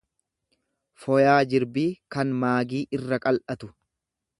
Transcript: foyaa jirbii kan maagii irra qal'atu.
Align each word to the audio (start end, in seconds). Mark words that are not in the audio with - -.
foyaa 1.03 1.37
jirbii 1.53 1.85
kan 2.17 2.35
maagii 2.45 2.85
irra 2.99 3.25
qal'atu. 3.27 3.75